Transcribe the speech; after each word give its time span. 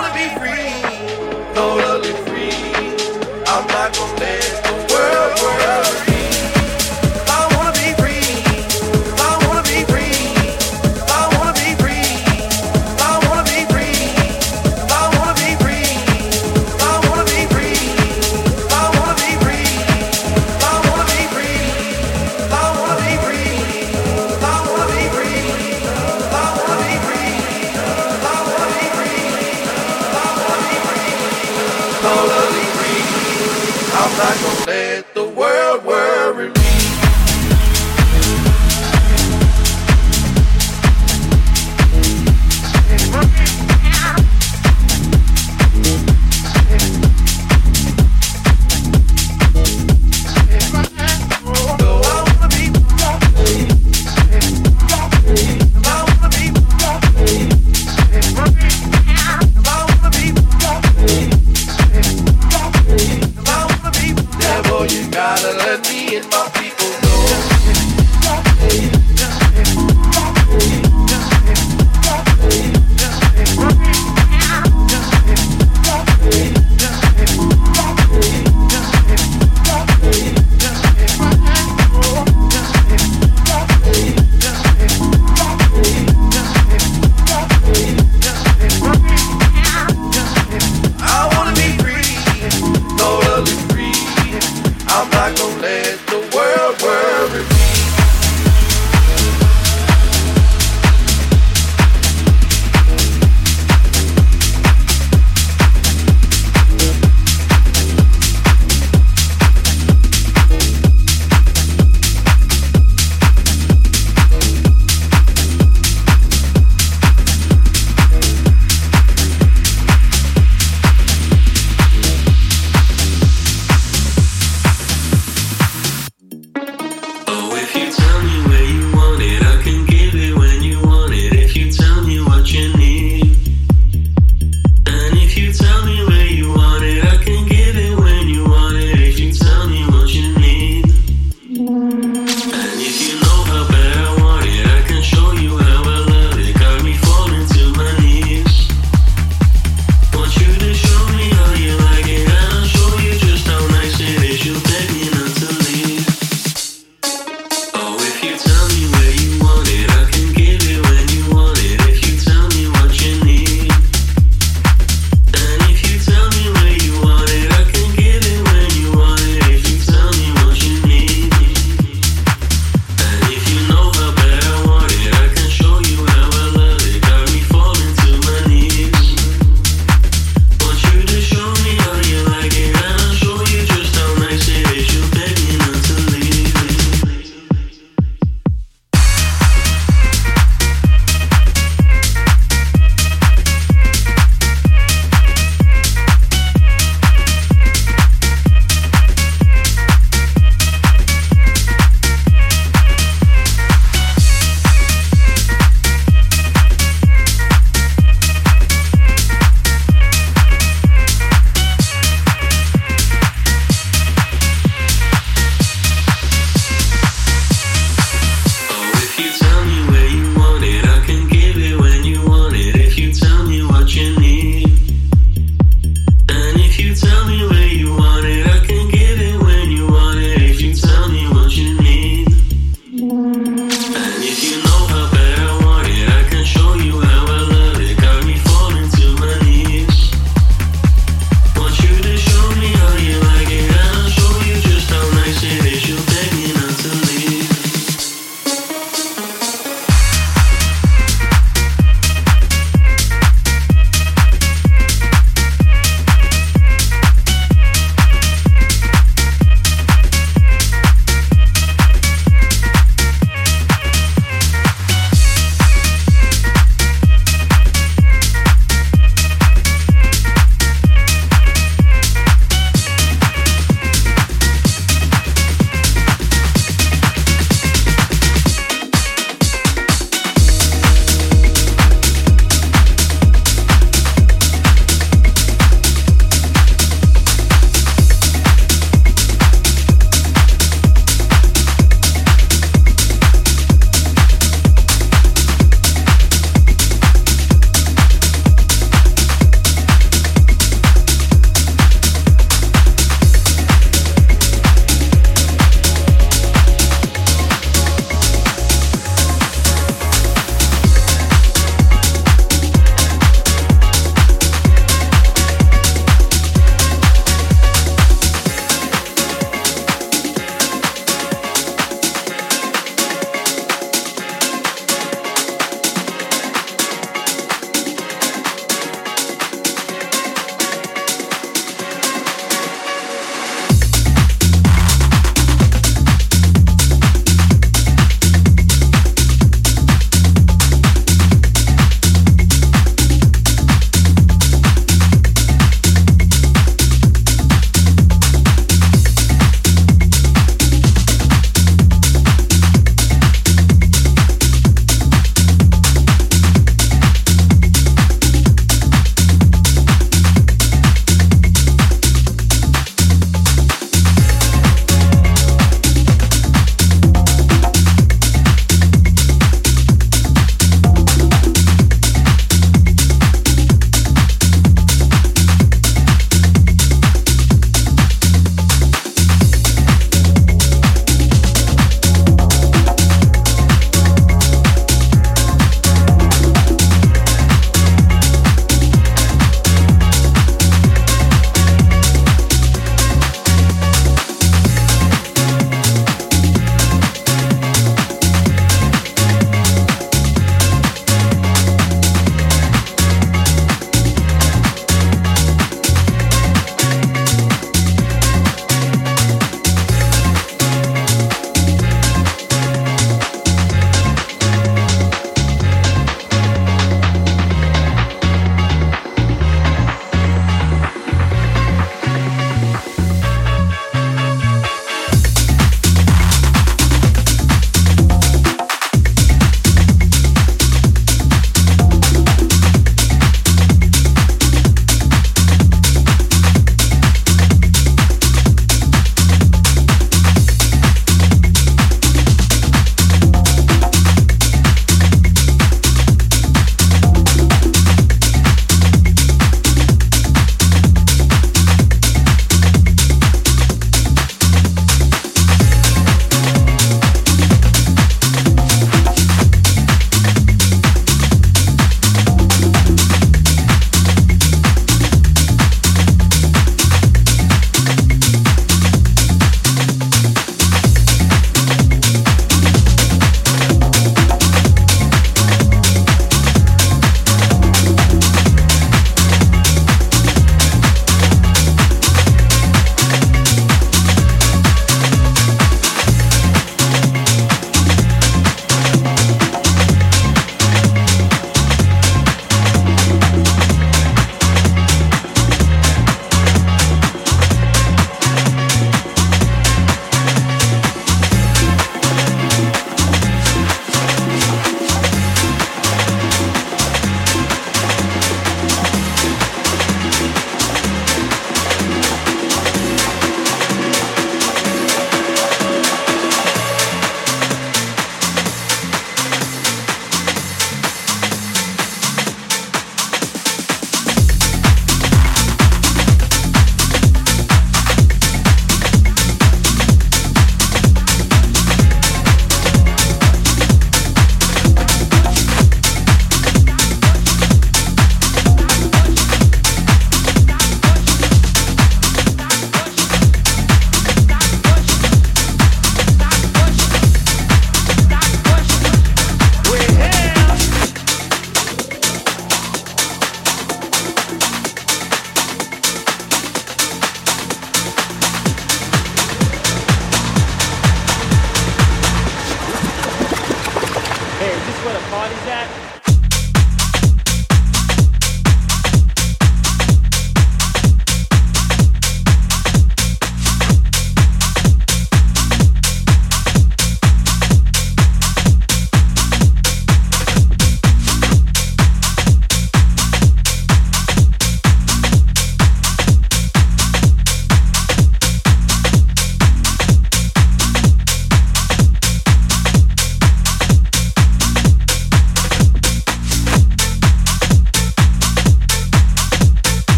gotta 0.00 0.14
be 0.14 0.28
me 0.40 0.87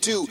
do 0.00 0.26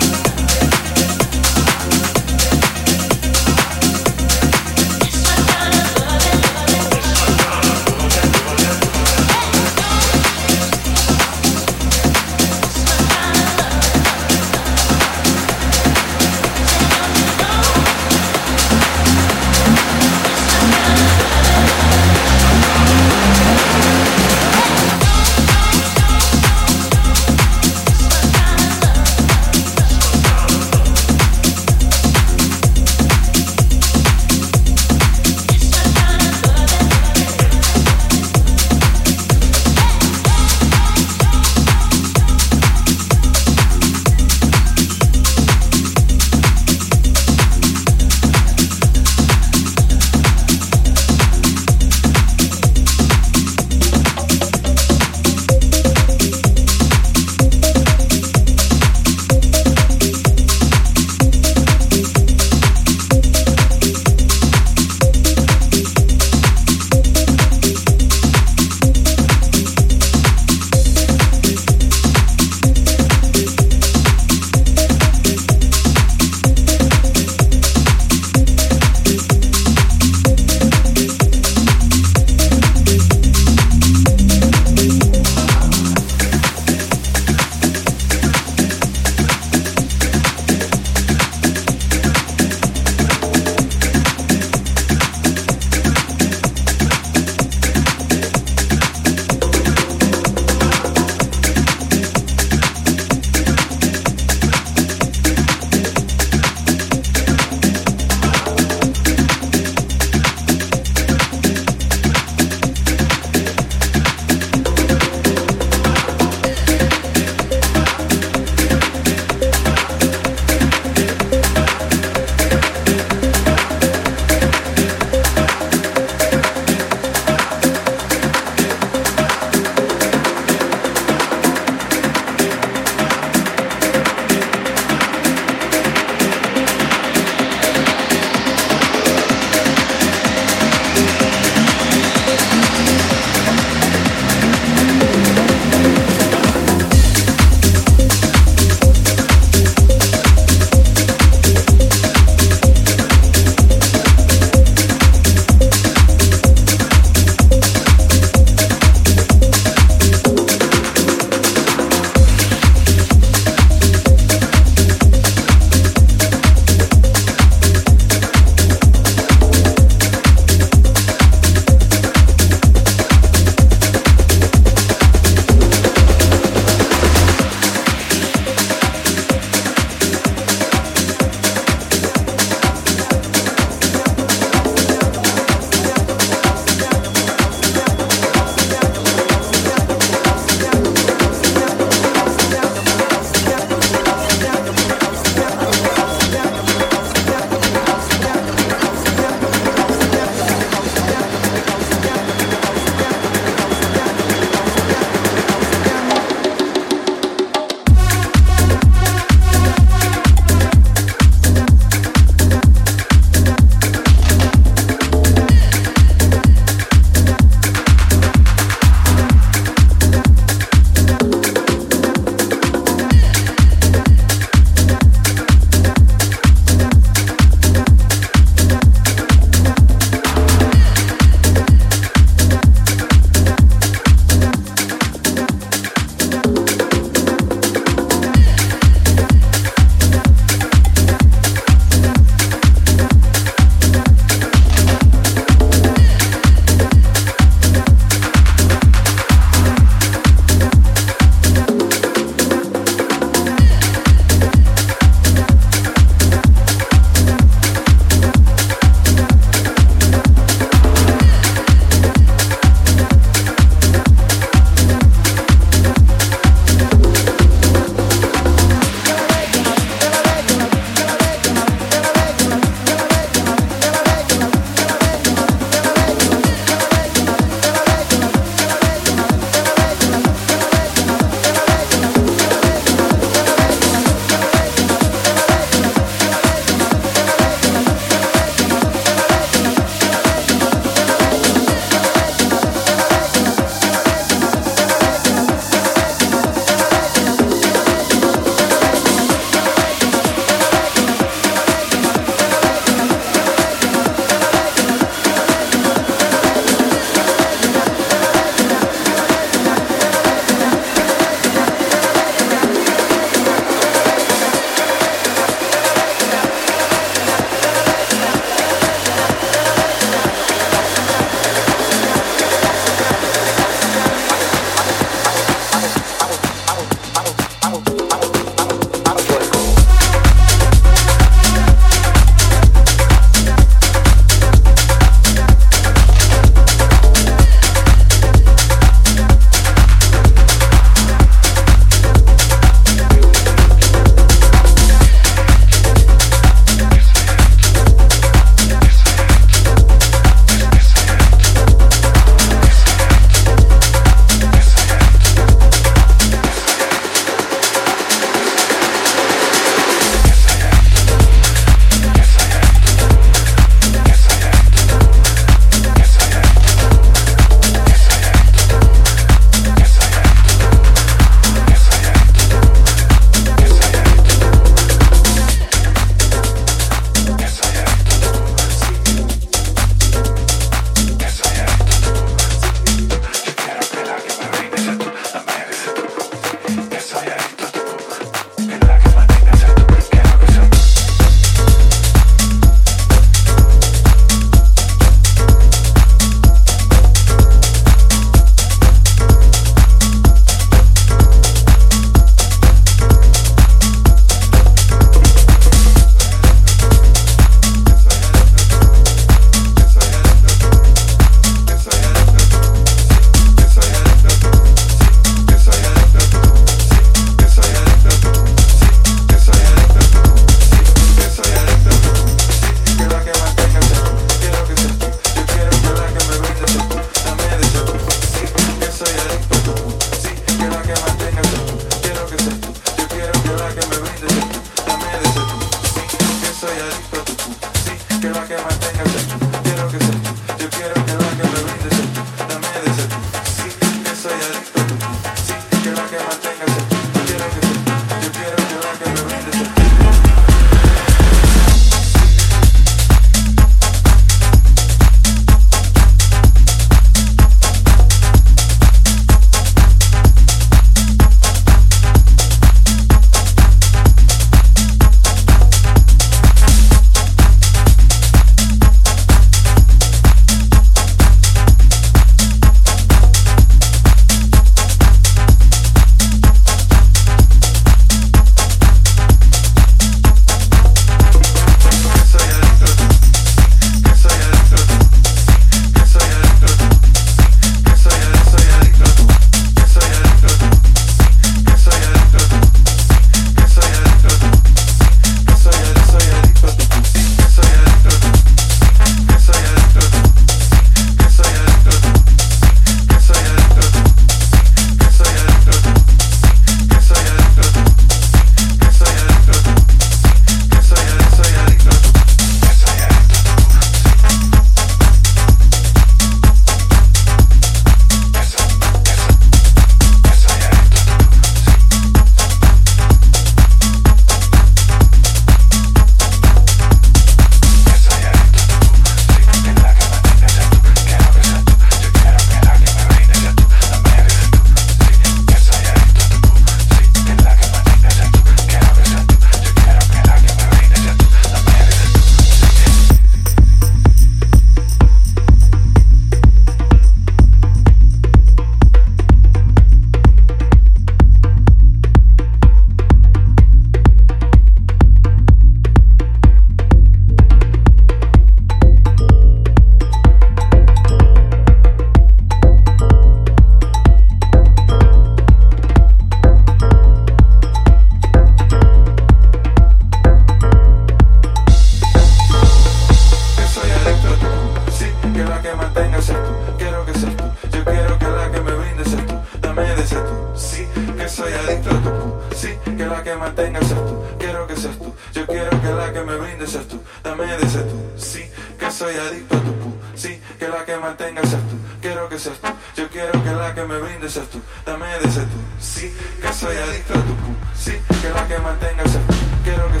mantengas 575.45 576.25
seas 576.25 576.39
tú, 576.43 576.77
quiero 576.77 577.05
que 577.05 577.13
seas 577.13 577.35
tú. 577.37 577.43
Yo 577.71 577.83
quiero 577.85 578.19
que 578.19 578.27
la 578.27 578.51
que 578.51 578.61
me 578.61 578.71
brindes 578.73 579.11
tú, 579.11 579.33
dame 579.61 579.81
de 579.83 580.03
ese 580.03 580.15
tú. 580.15 580.51
Sí, 580.55 580.87
que 581.17 581.29
soy 581.29 581.53
adicto 581.53 581.89
a 581.89 582.01
tu 582.01 582.09
pu. 582.09 582.55
Sí, 582.55 582.77
que 582.85 583.05
la 583.05 583.23
que 583.23 583.35
mantengas 583.35 583.87
seas 583.87 584.05
tú, 584.05 584.23
quiero 584.39 584.67
que 584.67 584.75
seas 584.75 584.97
tú. 584.97 585.13
Yo 585.33 585.45
quiero 585.47 585.81
que 585.81 585.89
la 585.93 586.13
que 586.13 586.21
me 586.21 586.35
brindes 586.35 586.69
seas 586.69 586.87
tú, 586.87 587.01
dame 587.23 587.45
de 587.45 587.65
ese 587.65 587.81
tú. 587.81 587.97
Sí, 588.17 588.43
que 588.79 588.91
soy 588.91 589.15
adicto 589.15 589.57
a 589.57 589.59
tu 589.59 589.73
pu. 589.73 589.93
Sí, 590.15 590.41
que 590.59 590.67
la 590.67 590.85
que 590.85 590.97
mantengas 590.97 591.49
seas 591.49 591.61
tú, 591.63 591.75
quiero 592.01 592.29
que 592.29 592.39
seas 592.39 592.57
tú. 592.59 592.67
Yo 592.95 593.09
quiero 593.09 593.43
que 593.43 593.51
la 593.51 593.73
que 593.73 593.83
me 593.83 593.97
brindes 593.99 594.33
seas 594.33 594.47
tú, 594.47 594.61
dame 594.85 595.07
de 595.07 595.29
ese 595.29 595.41
tú. 595.41 595.57
Sí, 595.79 596.13
que 596.41 596.53
soy 596.53 596.77
adicto 596.77 597.13
a 597.13 597.21
tu 597.21 597.35
pu. 597.35 597.51
Sí, 597.75 597.93
que 598.21 598.29
la 598.29 598.47
que 598.47 598.59
mantengas 598.59 599.11
seas 599.11 599.27
tú, 599.27 599.33
quiero 599.63 599.91
que 599.91 600.00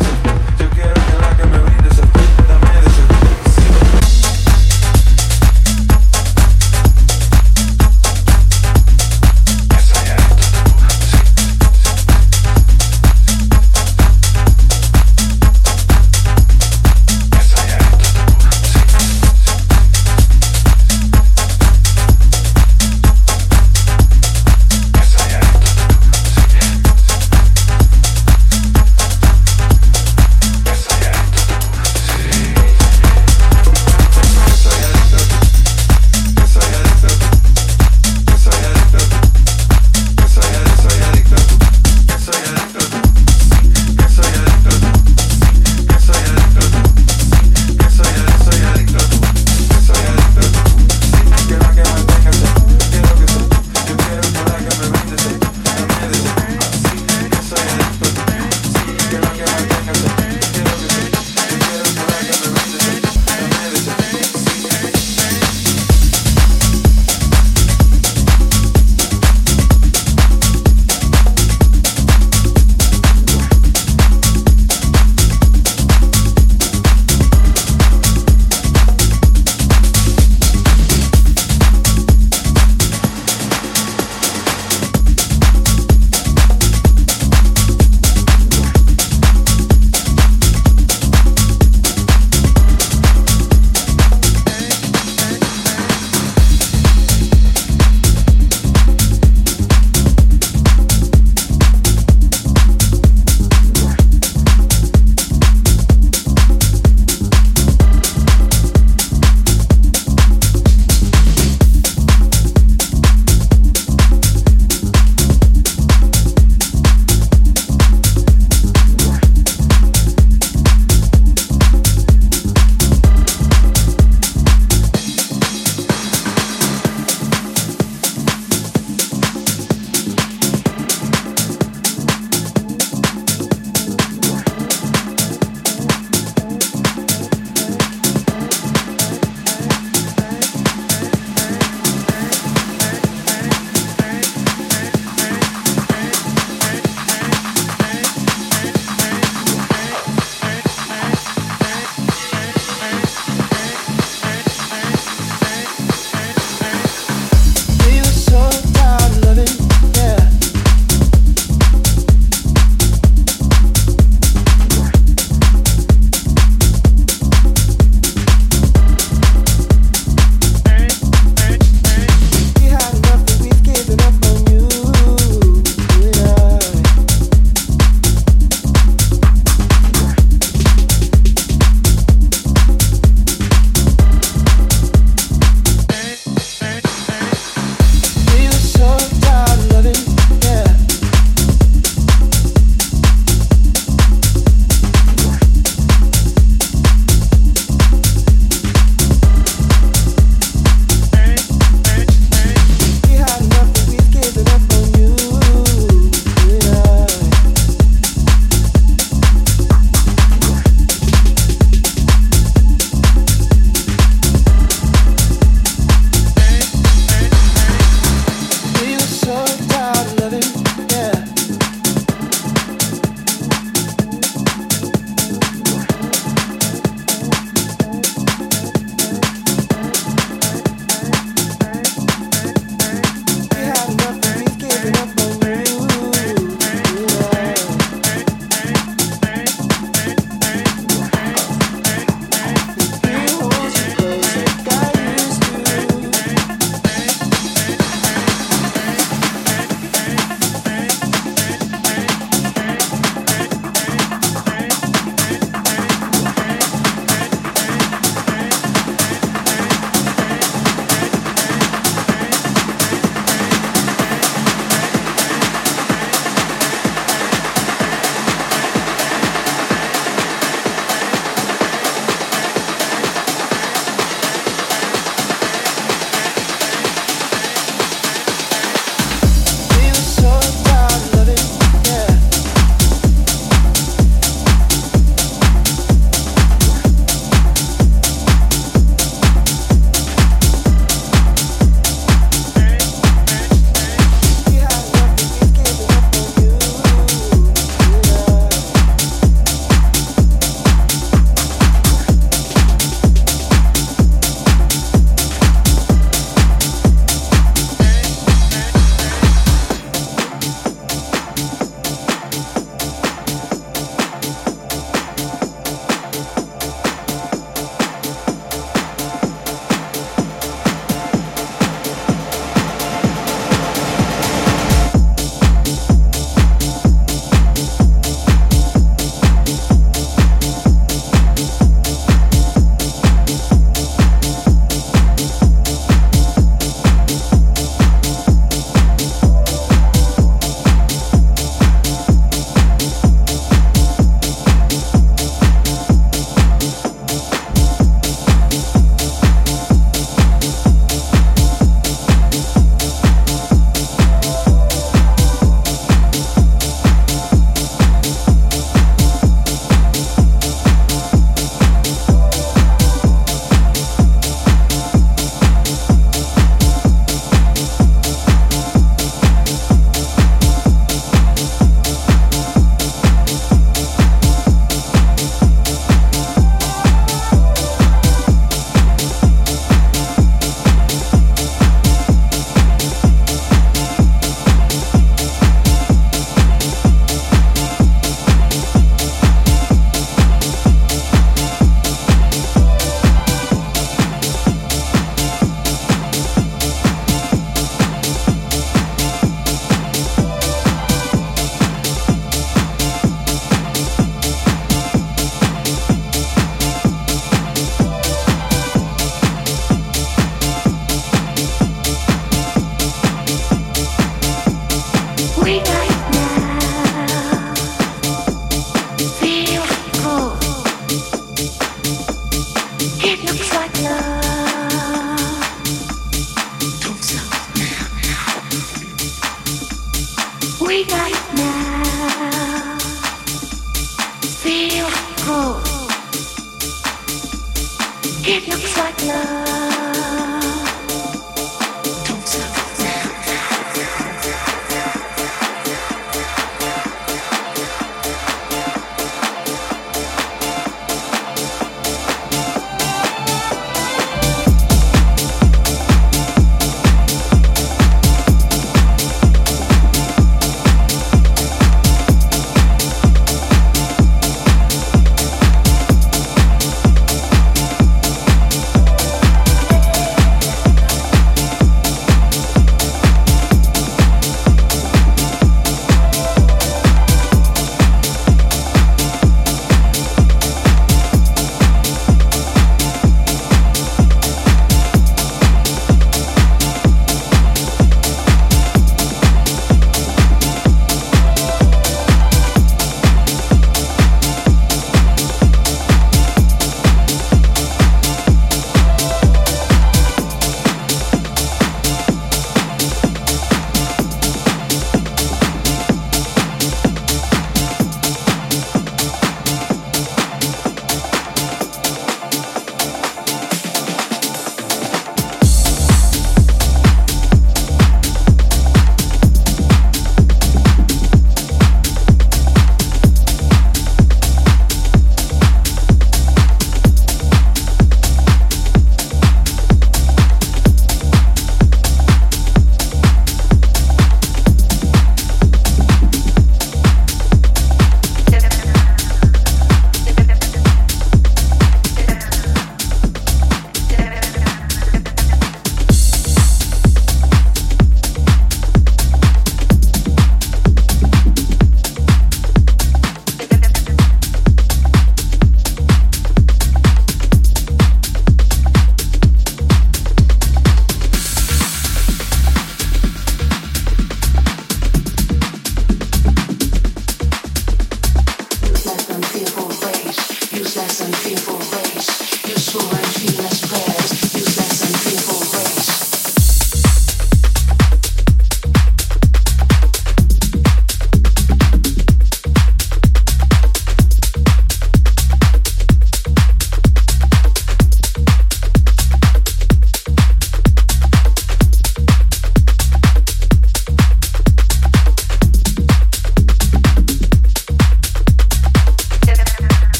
Use 438.61 438.77
less 438.77 439.09
and 439.09 439.50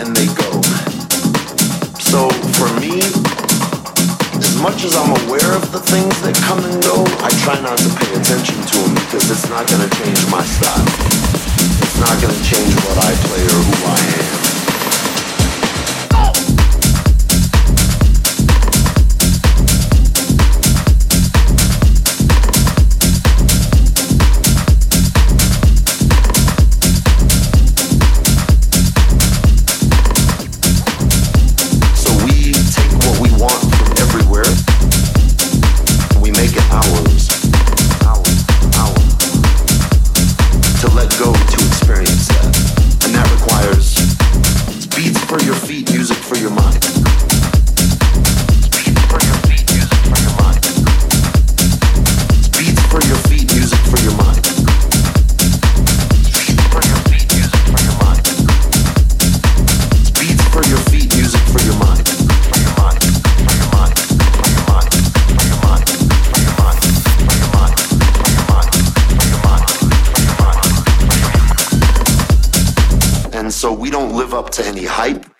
and 0.00 0.14
they 0.16 0.26
go. 0.34 0.50
So 2.00 2.30
for 2.58 2.68
me, 2.80 2.98
as 4.38 4.54
much 4.62 4.84
as 4.84 4.96
I'm 4.96 5.12
aware 5.26 5.52
of 5.54 5.70
the 5.72 5.80
things 5.80 6.14
that 6.22 6.34
come 6.42 6.58
and 6.64 6.82
go, 6.82 7.04
I 7.22 7.30
try 7.44 7.60
not 7.60 7.78
to 7.78 7.90
pay 8.00 8.10
attention 8.14 8.58
to 8.58 8.76
them 8.82 8.94
because 8.94 9.30
it's 9.30 9.48
not 9.48 9.68
going 9.68 9.82
to 9.82 9.90
change 9.96 10.20
my 10.30 10.42
style. 10.42 10.88
It's 11.84 11.98
not 12.00 12.14
going 12.22 12.34
to 12.34 12.44
change 12.44 12.74
what 12.86 12.98
I 12.98 13.10
play 13.28 13.42
or 13.44 13.60
who 13.62 13.76
I 13.86 13.98
am. 14.18 14.47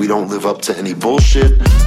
don't 0.08 0.30
live 0.30 0.46
up 0.46 0.62
to 0.62 0.76
any 0.78 0.94
bullshit. 0.94 1.77